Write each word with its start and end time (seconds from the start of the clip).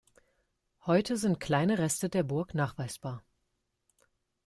Heute 0.87 1.15
sind 1.15 1.39
kleine 1.39 1.77
Reste 1.77 2.09
der 2.09 2.23
Burg 2.23 2.55
nachweisbar. 2.55 3.23